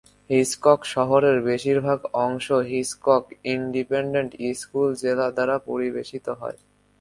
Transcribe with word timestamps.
Hitchcock 0.29 0.79
শহরের 0.93 1.37
বেশিরভাগ 1.49 1.99
অংশ 2.25 2.47
হিচকক 2.69 3.23
ইন্ডিপেন্ডেন্ট 3.55 4.31
স্কুল 4.53 4.89
জেলা 5.03 5.27
দ্বারা 5.35 5.55
পরিবেশিত 5.69 6.25
হয়। 6.41 6.57